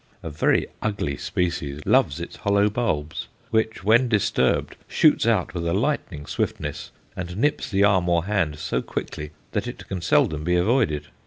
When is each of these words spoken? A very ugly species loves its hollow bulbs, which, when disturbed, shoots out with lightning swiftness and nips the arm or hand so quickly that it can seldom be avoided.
A 0.23 0.31
very 0.31 0.65
ugly 0.81 1.15
species 1.15 1.79
loves 1.85 2.19
its 2.19 2.37
hollow 2.37 2.71
bulbs, 2.71 3.27
which, 3.51 3.83
when 3.83 4.07
disturbed, 4.07 4.75
shoots 4.87 5.27
out 5.27 5.53
with 5.53 5.61
lightning 5.65 6.25
swiftness 6.25 6.89
and 7.15 7.37
nips 7.37 7.69
the 7.69 7.83
arm 7.83 8.09
or 8.09 8.25
hand 8.25 8.57
so 8.57 8.81
quickly 8.81 9.29
that 9.51 9.67
it 9.67 9.87
can 9.87 10.01
seldom 10.01 10.43
be 10.43 10.55
avoided. 10.55 11.09